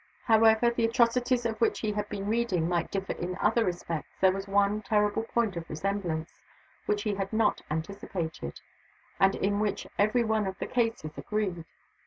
However 0.25 0.71
the 0.71 0.85
atrocities 0.85 1.45
of 1.45 1.61
which 1.61 1.81
he 1.81 1.91
had 1.91 2.09
been 2.09 2.27
reading 2.27 2.67
might 2.67 2.89
differ 2.89 3.13
in 3.13 3.37
other 3.39 3.63
respects, 3.63 4.17
there 4.19 4.31
was 4.31 4.47
one 4.47 4.81
terrible 4.81 5.21
point 5.21 5.55
of 5.55 5.69
resemblance, 5.69 6.41
which 6.87 7.03
he 7.03 7.13
had 7.13 7.31
not 7.31 7.61
anticipated, 7.69 8.61
and 9.19 9.35
in 9.35 9.59
which 9.59 9.85
every 9.99 10.23
one 10.23 10.47
of 10.47 10.57
the 10.57 10.65
cases 10.65 11.11
agreed. 11.19 11.65